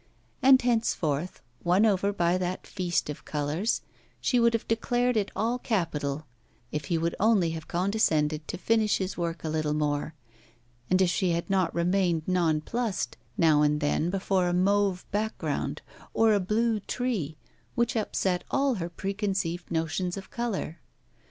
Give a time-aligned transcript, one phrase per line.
[0.41, 3.81] And henceforth, won over by that feast of colours,
[4.19, 6.25] she would have declared it all capital
[6.71, 10.15] if he would only have condescended to finish his work a little more,
[10.89, 15.05] and if she had not remained nonplussed now and then before a mauve
[15.37, 15.83] ground
[16.15, 17.37] or a blue tree,
[17.75, 20.79] which upset all her preconceived notions of colour.